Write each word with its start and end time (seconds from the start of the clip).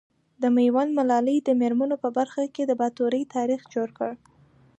د 0.41 0.43
ميوند 0.55 0.91
ملالي 0.97 1.37
د 1.41 1.49
مېرمنو 1.61 1.95
په 2.03 2.09
برخه 2.17 2.41
کي 2.55 2.63
د 2.67 2.71
باتورئ 2.79 3.23
تاريخ 3.35 3.61
جوړ 3.73 3.87
کړ. 3.97 4.11